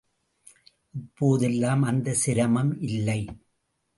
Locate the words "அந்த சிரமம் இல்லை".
1.81-3.19